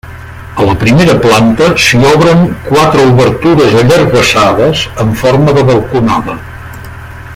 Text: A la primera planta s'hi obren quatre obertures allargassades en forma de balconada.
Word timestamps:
A 0.61 0.63
la 0.67 0.75
primera 0.83 1.13
planta 1.25 1.67
s'hi 1.83 1.99
obren 2.13 2.41
quatre 2.69 3.05
obertures 3.11 3.77
allargassades 3.83 4.83
en 5.05 5.13
forma 5.21 5.55
de 5.59 5.67
balconada. 5.69 6.41